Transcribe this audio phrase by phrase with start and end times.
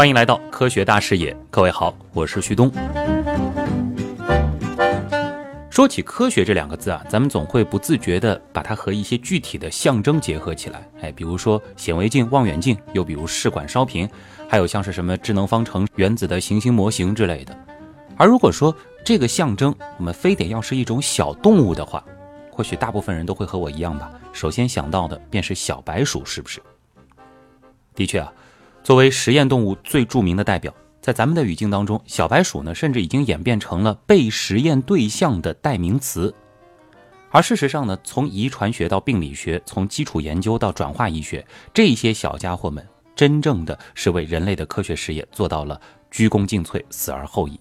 [0.00, 2.72] 欢迎来到科学大视野，各位好，我是旭东。
[5.68, 10.88] 说起科学这两个字啊，咱们总会不自觉地把它和一些具体的象征结合起来。
[11.02, 14.08] 哎，比如说显微镜、望远镜，又比如试管烧瓶，
[14.48, 17.54] 还有像是什么智能方程、原子的行星模型之类的。
[18.16, 18.74] 而如果说
[19.04, 22.02] 这个象征我们非得要是一种小动物的话，
[22.50, 24.10] 或许大部分人都会和我一样吧。
[24.32, 26.58] 首先想到的便是小白鼠，是不是？
[27.94, 28.32] 的确啊，
[28.82, 30.74] 作为实验动物最著名的代表。
[31.00, 36.34] 在咱们的语境当中，小白鼠呢，甚至已经演变成了被实验对象的代名词。
[37.30, 47.58] 而事实上呢，从遗传学到病理学，从基础研究到转化医学，这些小家伙们真正的是为人类的科学事业做到了鞠躬尽瘁，死而后已。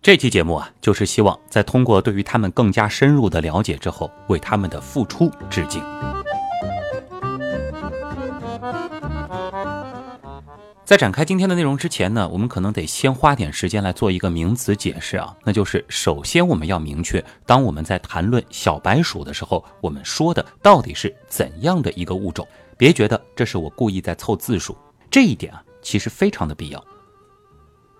[0.00, 5.82] 这期节目啊，就是希望在通过对于他们更加深入的了解之后，为他们的付出致敬。
[10.90, 22.44] 在展开今天的内容之前呢，我们可能得先花点时间来做一个名词解释啊，那就是首先我们要明确，当我们在谈论小白鼠的时候，我们说的到底是怎样的一个物种？
[22.76, 24.76] 别觉得这是我故意在凑字数，
[25.08, 26.84] 这一点啊其实非常的必要。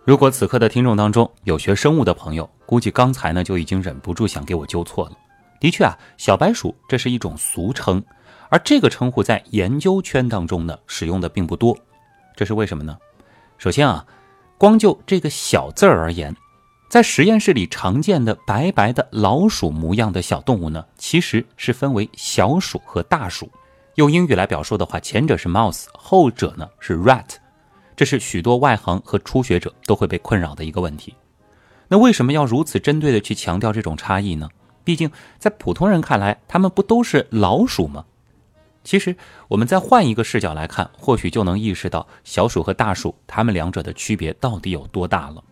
[0.04, 5.12] 如果此刻的听众当中有学生物的朋友，估计刚才呢就已经忍不住想给我纠错了。
[5.60, 8.02] 的确啊，小白鼠这是一种俗称，
[8.48, 11.78] 而这个称呼在研究圈当中呢使用的并不多。
[12.41, 12.96] 这是为什么呢？
[13.58, 14.06] 首先啊，
[14.56, 16.34] 光就这个小字儿而言，
[16.88, 23.52] 在实验室里常见的白白的老鼠模样的小动物呢，其实是分为小鼠和大鼠。
[23.97, 27.27] 用英语来表述的话，前者是 mouse，后者呢是 rat。
[27.94, 31.14] 这是许多外行和初学者都会被困扰的一个问题。
[31.88, 34.48] 那为什么要如此针对的去强调这种差异呢？
[34.82, 38.06] 毕竟在普通人看来，他们不都是老鼠吗？
[38.83, 39.14] 其实，
[39.48, 45.45] 我们再换一个视角来看，或许就能意识到小鼠和大鼠它们两者的区别到底有多大了。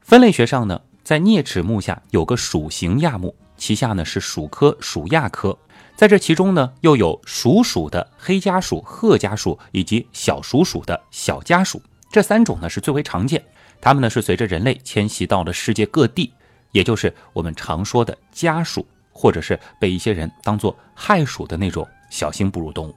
[0.00, 5.56] 分类学上呢，在啮齿目下有个鼠形亚目，其下呢是鼠科鼠亚科，
[5.94, 11.80] 在这其中呢又有属鼠的黑家鼠、褐家鼠以及小鼠鼠的小家鼠，
[12.10, 13.42] 这三种呢是最为常见。
[13.80, 16.32] 它们呢是随着人类迁徙到了世界各地，
[16.72, 21.86] 也就是我们常说的家鼠，或者是被一些人当做害鼠的那种。
[22.10, 22.94] 小型哺乳动物，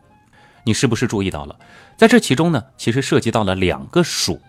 [0.64, 1.60] 你是不是注意到了，
[1.98, 4.40] 在这其中呢，其实涉及到了两个鼠，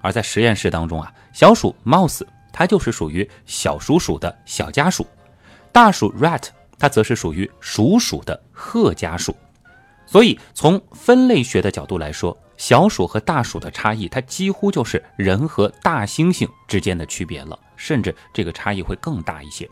[0.00, 5.06] 而在实验室当中啊，小鼠 mouse 它就是属于小鼠鼠的小家鼠，
[5.72, 6.42] 大鼠 rat
[6.78, 9.34] 它则是属于鼠鼠的褐家鼠。
[10.06, 19.68] 所以从分类学的角度来说，小鼠和大鼠的差异，它几乎就是人和大猩猩之间的区别了，甚至这个差异会更大一些。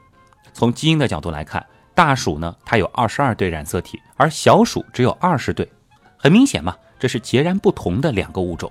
[0.53, 1.65] 从基因的角度来看。
[1.95, 5.71] 大鼠呢，它有二十二对染色体，而小鼠只有二十对，
[6.17, 8.71] 很明显嘛，这是截然不同的两个物种。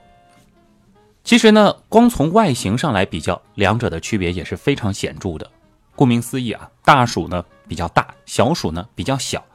[1.24, 5.50] 其实呢，光从外形上来比较，两者的区别也是非常显著的。
[5.96, 9.46] 顾名思义啊，大鼠呢比较大，小鼠呢比较小。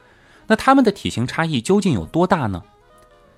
[0.46, 2.62] 那它们的体型差异究竟有多大呢？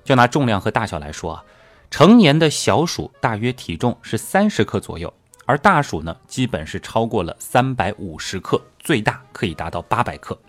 [0.05, 1.45] 就拿重量和大小来说啊，
[1.91, 5.13] 成年的小鼠大约体重是三十克左右。
[5.47, 10.41] 而大鼠呢，基本是超过了三百五十克，最大可以达到八百克。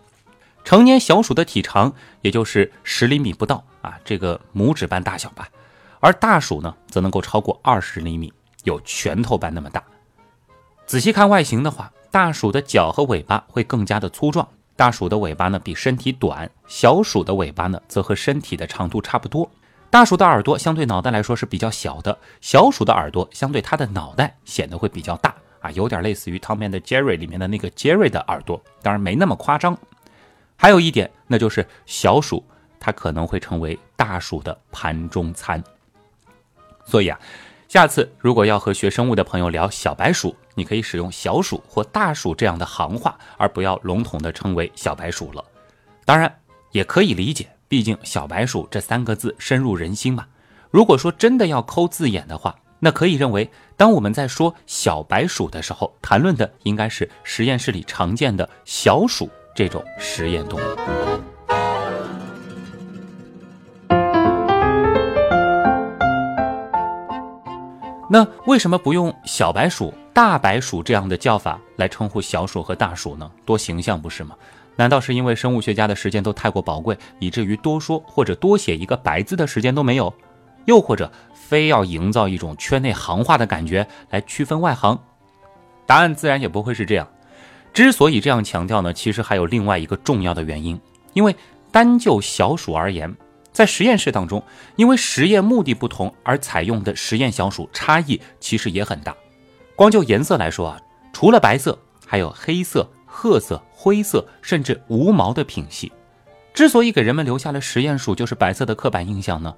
[0.64, 5.50] 成年小鼠的体长也就是十厘米不到啊，这个拇指般大小吧。
[6.00, 8.32] 而大鼠呢，则能够超过二十厘米，
[8.64, 9.84] 有拳头般那么大。
[10.86, 14.48] 仔细看外形的话，大鼠的脚和尾巴会更加的粗壮。
[14.78, 19.52] 大鼠的尾巴呢比身体短，小鼠的尾巴呢则和身体的长度差不多。
[19.90, 29.78] 大鼠的耳朵相对脑袋来说是比较小的，小鼠的耳朵相对它的脑袋显得会比较大啊，有点类似于《汤面的 Jerry》里面的那个 Jerry 的耳朵，当然没那么夸张。
[30.56, 32.44] 还有一点，那就是小鼠
[32.80, 35.64] 它可能会成为大鼠的盘中餐。
[36.86, 37.20] 所以啊，
[37.68, 45.44] 下次如果要和学生物的朋友聊小白鼠，你可以使用小鼠或大鼠这样的行话，而不要笼统的称为小白鼠了。
[46.04, 46.34] 当然
[46.72, 47.50] 也可以理解。
[47.68, 50.26] 毕竟“小白鼠”这三个字深入人心嘛。
[50.72, 60.64] 如果说真的要抠字眼的话，那可以认为，当我们在说小白鼠的时候，谈论的应该是实验室里常见的小鼠这种实验动物。
[68.12, 73.30] 那为什么不用小白鼠、大白鼠这样的叫法来称呼小鼠和大鼠呢？
[73.46, 74.36] 多形象，不是吗？
[74.78, 80.12] 难道是因为生物学家的时间都太过宝贵，以至于多说或者多写一个白字的时间都没有？
[80.66, 81.12] 又或者
[81.50, 85.00] 非要营造一种圈内行话的感觉来区分外行？
[85.88, 87.08] 答案自然也不会是这样。
[87.74, 90.80] 之所以这样强调呢，其实还有另外一个重要的原因，
[91.14, 91.36] 因为
[91.72, 93.18] 单就小鼠而言，
[93.52, 94.44] 在实验室当中，
[94.76, 99.16] 因为实验目的不同而采用的实验小鼠差异其实也很大。
[99.76, 100.80] 光就颜色来说啊，
[101.12, 101.76] 除了白色，
[102.06, 105.92] 还有黑色、褐色、灰色，甚至无毛的品系。
[106.54, 109.56] 之所以给人们留下了实验鼠就是白色的刻板印象呢，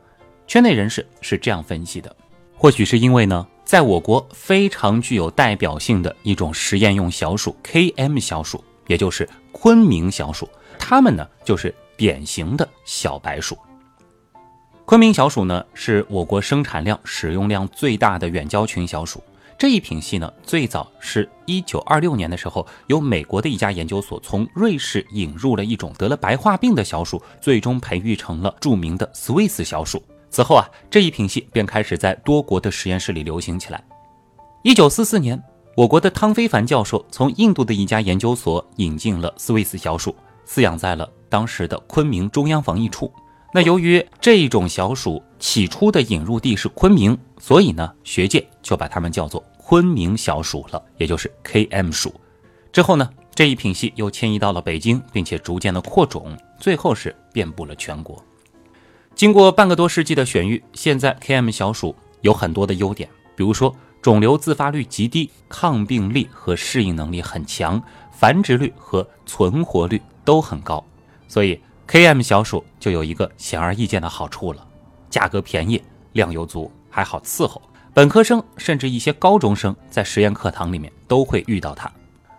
[0.51, 2.13] 圈内人士是这样分析的：
[2.57, 13.57] 或许是因为呢，在我国非常具有代表性的一种实验用小鼠 KM 小鼠，也就是昆明小鼠，它们呢就是典型的小白鼠。
[14.83, 19.23] 昆明小鼠呢是我国生产量、使用量最大的远交群小鼠。
[19.57, 30.03] 这一品系呢，最早是一九二六年的时候，由美国的一家研究所从瑞士引入了一种得了白化病的小鼠，最终培育成了著名的 Swiss 小鼠。
[30.31, 33.83] 此后啊，这一品系便开始在多国的实验室里流行起来。
[34.63, 35.39] 一九四四年，
[35.75, 40.15] 我国的汤非凡教授从印度的一家研究所引进了 Swiss 小鼠，
[40.47, 43.11] 饲养在了当时的昆明中央防疫处。
[43.53, 49.43] 那由于这一种小鼠起初的引入地是昆明，所以呢，学界就把它们叫做。
[49.57, 52.13] 昆明小鼠了，也就是 KM 鼠。
[52.73, 58.21] 之后呢，这一品系又迁移到了北京，并且逐渐的扩种，最后是遍布了全国。
[59.21, 67.79] 经过半个多世纪的选育，现在 KM 小鼠有很多的优点，比如说肿瘤自发率极低，抗病力和适应能力很强，
[68.11, 70.83] 繁殖率和存活率都很高。
[71.27, 74.67] 所以 KM 小鼠就有一个显而易见的好处了：
[75.07, 75.79] 价格便宜，
[76.13, 77.61] 量又足，还好伺候。
[77.93, 81.91] 本科生甚至一些高中生在实验课堂里面都会遇到它。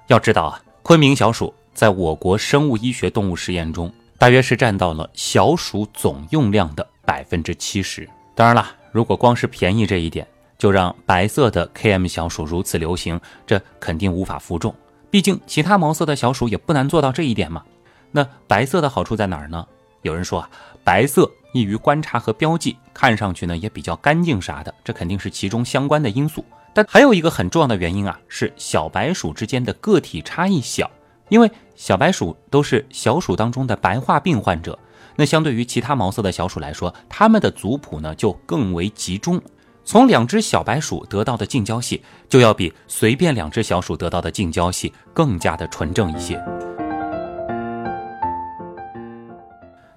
[0.09, 3.89] 要知道啊，昆明小鼠在我国生物医学动物实验中，
[4.23, 8.09] 大约是占到了小鼠总用量的百分之七十。
[8.37, 10.25] 当然了，如果光是便宜这一点
[10.57, 14.73] 就让白色的 KM 小鼠如此流行，这肯定无法服众。
[15.11, 17.65] 毕竟其他毛色的小鼠也不难做到这一点嘛。
[18.13, 19.67] 那白色的好处在哪儿呢？
[20.03, 20.49] 有人说啊，
[20.85, 21.29] 白色。
[21.53, 26.45] 易于观察和标记，看上去呢也比较干净啥的，这肯定是其中相关的因素。
[26.73, 30.89] 但还有一个很重要的原因啊，是小白鼠之间的个体差异小，
[31.33, 34.79] 因为小白鼠都是小鼠当中的白化病患者，
[35.17, 39.41] 那相对于其他毛色的小鼠来说，它们的族谱呢就更为集中，
[39.83, 46.39] 从两只小白鼠得到的近交系就要比随便两只小鼠得到的近交系更加的纯正一些。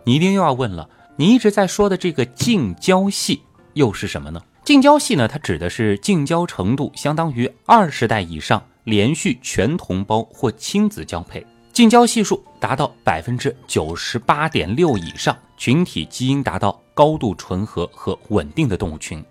[0.05, 0.89] 你一定又要问了。
[1.17, 3.41] 你一直在说的这个近交系
[3.73, 4.41] 又是什么呢？
[4.63, 19.23] 近交系呢，它指的是近交程度相当于二十代以上连续全同胞或亲子交配，近交系数达到百分之九十八点六以上，群体基因达到高度纯合和稳定的动物群，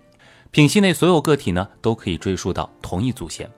[0.51, 3.49] 品系内所有个体呢都可以追溯到同一祖先。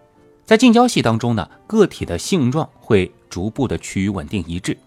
[0.46, 4.78] 在近交系当中呢，个体的性状会逐步的趋于稳定一致。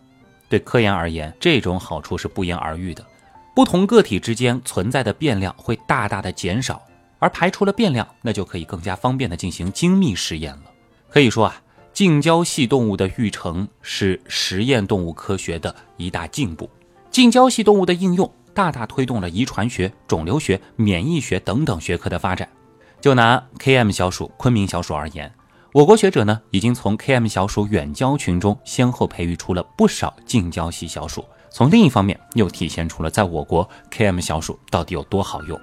[0.49, 3.05] 对科研而言，这种好处是不言而喻的。
[3.53, 6.81] 不同个体之间存在的变量会大大的减少，
[7.19, 10.63] 而排除了变量，那就可以更加方便的进行精密实验了。
[11.11, 11.61] 可以说啊，
[11.93, 16.71] 近交系动物的育成是实验动物科学的一大进步。
[17.11, 22.49] 近交系动物的应用大大推动了遗传学、肿瘤学、免疫学等等学科的发展。
[23.01, 25.33] 就拿 KM 小鼠、昆明小鼠而言，
[25.73, 31.25] 我国学者呢已经从 KM 小鼠远交群中先后培育出了不少近交系小鼠。
[31.51, 35.61] 从另一方面，又体现出了在我国 KM 小鼠到底有多好用。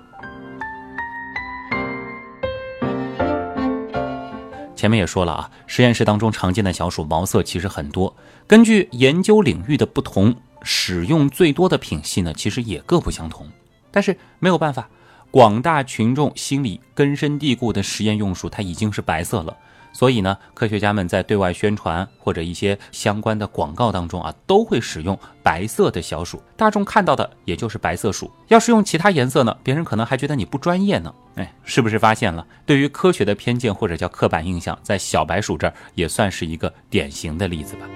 [4.78, 8.16] 前面也说了啊，实验室当中常见的小鼠毛色其实很多，
[8.46, 13.50] 根据研究领域的不同，使用最多的品系呢，其实也各不相同。
[13.90, 14.88] 但是没有办法，
[15.32, 19.58] 广大群众心里根深蒂固的实验用鼠，它已经是白色了。
[19.98, 28.32] 所以呢，科学家们在对外宣传或者一些相关的广告当中啊，都会使用白色的小鼠，大众看到的也就是白色鼠。
[28.48, 31.12] 要是用其他颜色呢，别人可能还觉得你不专业呢。
[31.34, 32.46] 哎，是不是发现了？
[32.64, 37.88] 对于科学的偏见或者叫刻板印象，在小白鼠这儿也算是一个典型的例子吧。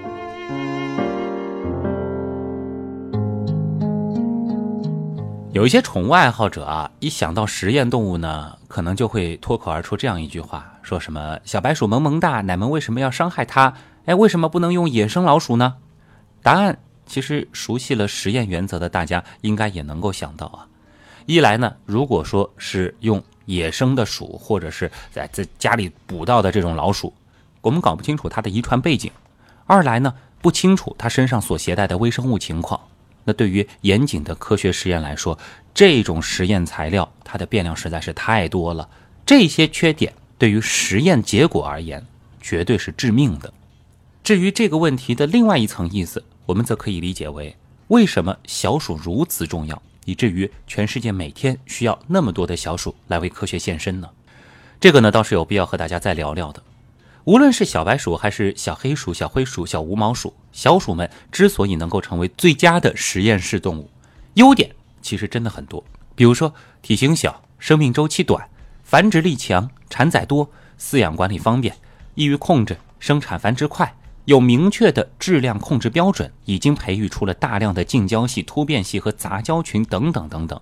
[5.52, 13.74] 有一些宠物爱好者啊，一想到实验动物呢，可能就会脱口而出这样一句话：说什么小白鼠萌萌哒，奶们为什么要伤害它？
[14.06, 15.74] 哎，为什么不能用野生老鼠呢？
[16.42, 20.64] 答案其实熟悉了实验原则的大家应该也能够想到啊。
[21.26, 27.12] 一来呢，如果说是用野生的鼠，或者是在在家里捕到的这种老鼠，
[27.60, 29.10] 我们搞不清楚它的遗传背景；
[29.66, 32.80] 二来呢，不清楚它身上所携带的微生物情况。
[33.24, 35.38] 那对于严谨的科学实验来说，
[35.74, 38.88] 这种实验材料它的变量实在是太多了，
[39.24, 42.04] 这些缺点对于实验结果而言
[42.40, 43.52] 绝对是致命的。
[44.24, 47.56] 至于这个问题的另外一层意思，我们则可以理解为：
[47.88, 49.80] 为什么小鼠如此重要？
[50.04, 54.08] 以至于全世界每天需要那么多的小鼠来为科学献身呢？
[54.80, 56.60] 这个呢倒是有必要和大家再聊聊的。
[57.24, 63.88] 无论是小白鼠还是小黑鼠、小灰鼠、小无毛鼠，小鼠们之所以能够成为最佳的实验室动物，
[64.34, 65.84] 优点其实真的很多。
[66.16, 66.52] 比如说
[66.82, 68.48] 体型小、生命周期短、
[68.82, 70.50] 繁殖力强、产崽多、
[70.80, 71.76] 饲养管理方便、
[72.16, 80.60] 易于控制、生产繁殖快、有明确的质量控制标准，已经培育出了大量的近交系、突变系和杂交群等等等等。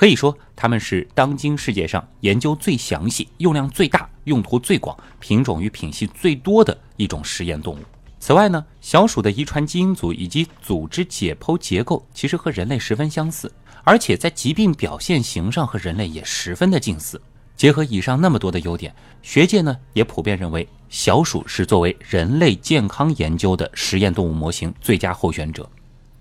[0.00, 7.80] 可以说，它们是当今世界上研究最详细、用量最大、用途最广、品种与品系最多的一种实验动物。
[8.18, 13.52] 此外呢，小鼠的遗传基因组以及组织解剖结构其实和人类十分相似，
[13.84, 17.20] 而且在疾病表现型上和人类也十分的近似。
[17.54, 25.68] 结合以上那么多的优点，学界呢也普遍认为，小鼠是作为人类健康研究的实验动物模型最佳候选者。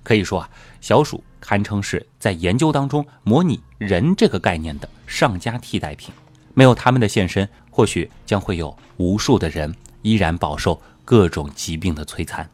[0.10, 0.50] 可以说啊，
[0.82, 6.12] 小鼠堪称是在研究当中模拟人这个概念的上佳替代品。
[6.56, 12.50] 没有他们的现身，或许将会有无数的人依然饱受各种疾病的摧残。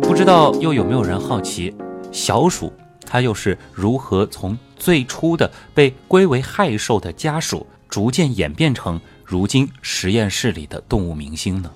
[0.00, 1.74] 不知道又有没有人好奇，
[2.12, 2.72] 小鼠
[3.04, 11.68] 它又是如何从最初的被归为害兽的家属，逐渐演变成如今实验室里的动物明星呢？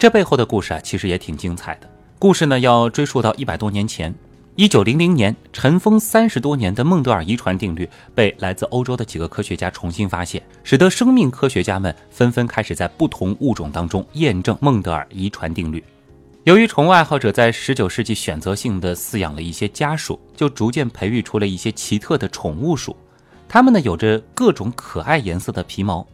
[0.00, 1.86] 这背后的故事啊，其实也挺精彩的。
[2.18, 4.14] 故事呢，要追溯到一百多年前，
[4.56, 15.84] 一九零零年，尘封三十多年的孟德尔遗传定律被来自欧洲的几个科学家重新发现，使得生命科学家们纷纷开始在不同物种当中验证孟德尔遗传定律。
[16.44, 22.96] 由于宠物爱好者在十九世纪选择性的饲养了一些家鼠，就逐渐培育出了一些奇特的宠物鼠，
[23.46, 26.06] 它们呢有着各种可爱颜色的皮毛。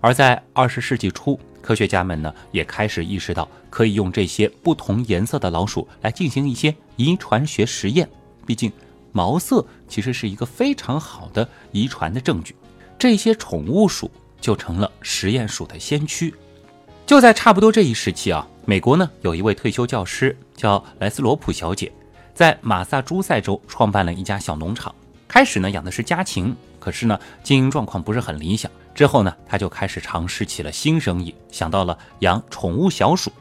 [0.00, 8.08] 而在二十世纪初，科学家们呢也开始意识到，可以用这些不同颜色的老鼠来进行一些遗传学实验。
[8.46, 8.72] 毕竟，
[9.12, 12.56] 毛色其实是一个非常好的遗传的证据。
[12.98, 16.34] 这些宠物鼠就成了实验鼠的先驱。
[17.06, 21.92] 就在差不多这一时期啊，美国呢有一位退休教师叫莱斯罗普小姐，
[22.34, 24.94] 在马萨诸塞州创办了一家小农场。
[25.26, 28.70] 开始呢养的是家禽，可是呢经营状况不是很理想。
[29.00, 33.32] 之后呢，他就开始尝试起了新生意，想到了养宠物小鼠。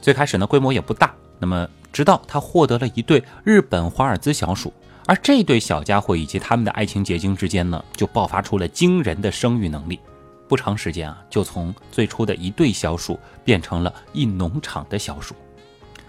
[0.00, 1.12] 最开始呢，规模也不大。
[1.40, 4.72] 那么，直到他获得了一对日本华尔兹小鼠，
[5.06, 9.98] 而这对小家伙以及他们的爱情结晶之间呢，就爆发出了惊人的生育能力。
[10.46, 15.34] 不长时间啊，就从最初的一对小鼠变成了一农场的小鼠。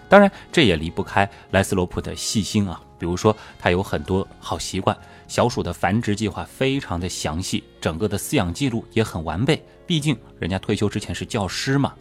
[0.08, 2.80] 当然，这也离不开莱斯罗普的细心啊。
[2.98, 4.96] 比如说，他有很多好习惯，
[5.28, 9.64] 小鼠的繁殖计划非常的详细，整个的饲养记录也很完备。
[9.86, 11.92] 毕竟人家退休之前是教师嘛。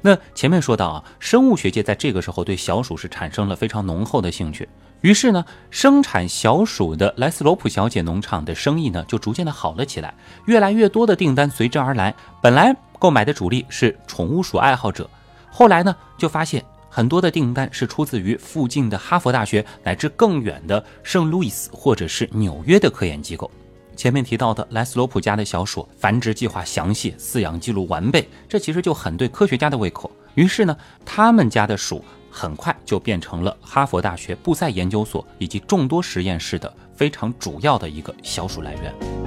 [0.00, 4.68] 那前面说到啊，生物学界在这个时候对小鼠是产生了非常浓厚的兴趣。
[5.00, 10.14] 于是呢，生产小鼠的莱斯罗普小姐农场的生意呢就逐渐的好了起来，
[10.46, 12.14] 越来越多的订单随之而来。
[12.40, 15.08] 本来购买的主力是宠物鼠爱好者，
[15.50, 16.64] 后来呢就发现。
[16.98, 23.48] 很多的订单是出自于附近的哈佛大学乃至更远的圣路易斯或者是纽约的科研机构。
[23.94, 30.10] 前面提到的莱斯罗普家的小鼠繁殖计划详细，饲养记录完备，这其实就很对科学家的胃口。
[30.34, 30.76] 于是呢，
[31.06, 39.17] 他们家的鼠很快就变成了哈佛大学布塞研究所以及众多实验室的非常主要的一个小鼠来源。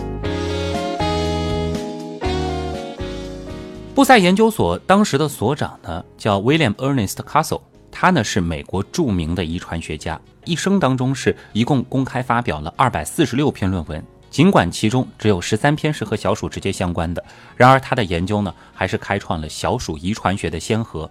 [4.02, 17.24] 布赛研究所当时的所长呢，叫 William Ernest Castle，他呢是美国著名的遗传学家，一生当中是一共公开发表了二百四十六篇论文，尽管其中只有十三篇是和小鼠直接相关的，
[17.56, 21.08] 然而他的研究呢，还是开创了小鼠遗传学的先河。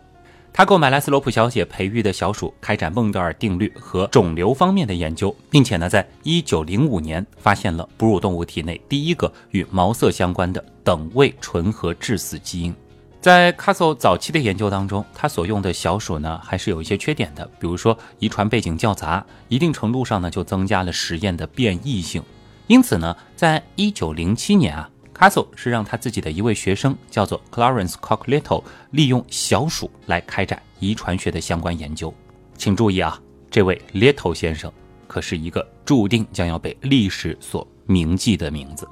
[0.52, 12.75] 他购买莱斯罗普小姐培育的小鼠，开展孟德尔定律和肿瘤方面的研究，并且呢，在一九零五年发现了哺乳动物体内第一个与毛色相关的等位纯合致死基因。
[13.20, 22.20] 在 Castle 早期的研究当中，他所用的小鼠呢，还是有一些缺点的，比如说遗传背景较杂，一定程度上呢，就增加了实验的变异性。
[22.66, 24.90] 因此呢，在一九零七年啊。
[25.14, 32.12] Castle 是让他自己的一位学生，叫做 Clarence Cock Little，利用小鼠来开展遗传学的相关研究。
[32.56, 34.73] 请注意啊，这位 Little 先生
[35.06, 38.88] 可是一个注定将要被历史所铭记的名字。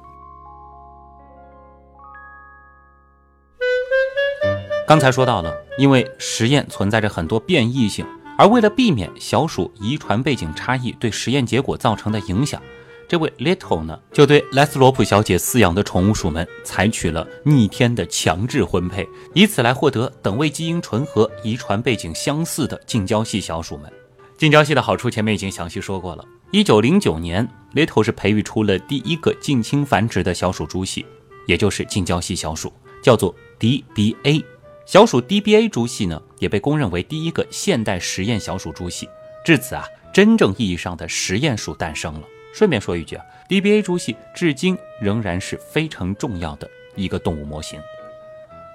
[4.89, 8.03] 刚才说到了，因为实验存在着很多变异性，
[8.35, 12.59] 而为了避免小鼠遗传背景差异对实验结果造成的影响。
[13.07, 23.93] 这位 Little 呢，就对莱斯罗普小姐饲养的宠物鼠们采取了逆天的强制婚配，以此来获得等位基因纯合、遗传背景相似的近交系小鼠们。
[24.39, 26.25] 近交系的好处前面已经详细说过了。
[26.49, 31.05] 一九零九年，Little 是培育出了第一个近亲繁殖的小鼠猪系，
[31.45, 34.43] 也就是近交系小鼠，叫做 DBA。
[34.91, 39.07] 小鼠 DBA 猪系呢，也被公认为第一个现代实验小鼠猪系。
[39.45, 42.23] 至此啊，真正意义上的实验鼠诞生了。
[42.55, 47.79] 顺便说一句啊，DBA 猪系至今仍然是非常重要的一个动物模型。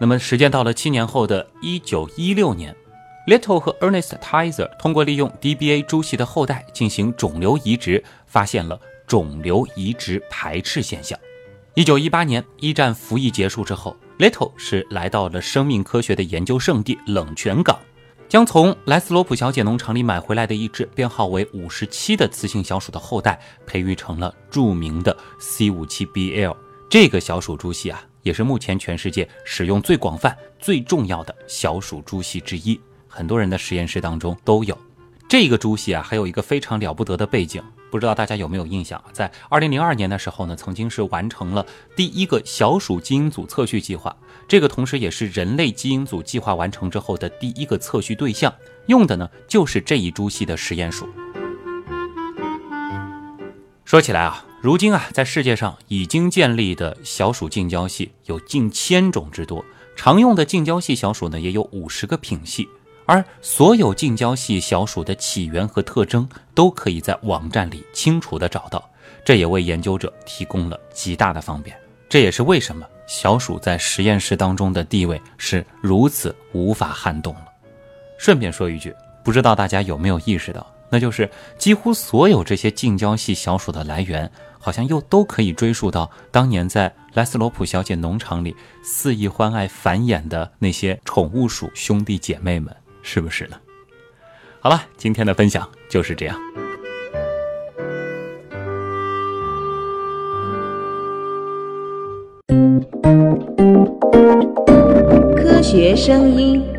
[0.01, 2.73] 那么，时间到了七年后的一九一六年
[3.27, 11.19] ，Little 和 Ernest Tizer 通过利用 DBA 猪系的后代进行肿瘤移植，发现了肿瘤移植排斥现象。
[11.77, 13.97] 一九一八年，一战服役结束之后。
[14.17, 17.77] Little 是来到了生命科学的研究圣地冷泉港，
[18.29, 26.57] 将从莱斯罗普小姐农场里买回来的一只编号为五十七的雌性小鼠的后代，培育成了著名的 C 五七 BL。
[26.89, 34.79] 这个小鼠猪系啊，也是目前全世界使用最广泛、最重要的小鼠猪系之一，很多人的实验室当中都有。
[35.29, 37.61] 这个猪系啊，还有一个非常了不得的背景。
[37.95, 44.17] 不知道大家有没有印象，在二零零二年的时候呢，曾经是完成了第一个小鼠基因组测序计划，
[44.49, 48.53] 这个同时也是人类基因组计划完成之后的第一个测序对象，
[48.87, 51.09] 用的呢就是这一株系的实验鼠。
[53.85, 62.69] 说起来啊，如今啊，在世界上已经建立的小鼠近交系有近千种之多，常用的近交系小鼠呢也有五十个品系。
[63.07, 68.89] 而所有近交系小鼠的起源和特征都可以在网站里清楚地找到，
[69.25, 71.77] 这也为研究者提供了极大的方便。
[72.09, 77.49] 这也是为什么小鼠在实验室当中的地位是如此无法撼动了。
[78.19, 92.75] 顺便说一句，不知道大家有没有意识到，那就是几乎所有这些近交系小鼠的来源，好像又都可以追溯到当年在莱斯罗普小姐农场里肆意欢爱繁衍的那些宠物鼠兄弟姐妹们。
[93.05, 93.57] 是不是呢？
[94.59, 96.37] 好了，今天的分享就是这样。
[105.37, 106.74] 科学声音。